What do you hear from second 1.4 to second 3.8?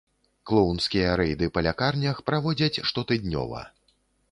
па лякарнях праводзяць штотыднёва.